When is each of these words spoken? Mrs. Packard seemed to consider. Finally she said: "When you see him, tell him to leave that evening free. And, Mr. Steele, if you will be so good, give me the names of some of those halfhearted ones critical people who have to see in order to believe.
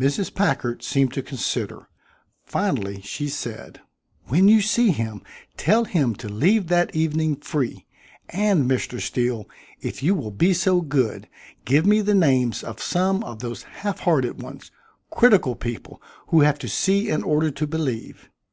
Mrs. 0.00 0.34
Packard 0.34 0.82
seemed 0.82 1.12
to 1.12 1.22
consider. 1.22 1.88
Finally 2.44 3.02
she 3.02 3.28
said: 3.28 3.80
"When 4.24 4.48
you 4.48 4.60
see 4.60 4.90
him, 4.90 5.22
tell 5.56 5.84
him 5.84 6.16
to 6.16 6.28
leave 6.28 6.66
that 6.66 6.92
evening 6.92 7.36
free. 7.36 7.86
And, 8.30 8.68
Mr. 8.68 9.00
Steele, 9.00 9.48
if 9.80 10.02
you 10.02 10.16
will 10.16 10.32
be 10.32 10.54
so 10.54 10.80
good, 10.80 11.28
give 11.64 11.86
me 11.86 12.00
the 12.00 12.16
names 12.16 12.64
of 12.64 12.82
some 12.82 13.22
of 13.22 13.38
those 13.38 13.62
halfhearted 13.62 14.42
ones 14.42 14.72
critical 15.08 15.54
people 15.54 16.02
who 16.30 16.40
have 16.40 16.58
to 16.58 16.68
see 16.68 17.08
in 17.08 17.22
order 17.22 17.52
to 17.52 17.64
believe. 17.64 18.28